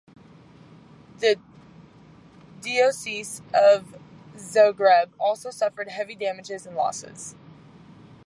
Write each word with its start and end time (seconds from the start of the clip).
The 1.19 1.37
Diocese 2.59 3.43
of 3.53 3.93
Zagreb 4.35 5.11
also 5.19 5.51
suffered 5.51 5.89
heavy 5.89 6.15
damages 6.15 6.65
and 6.65 6.75
losses. 6.75 7.35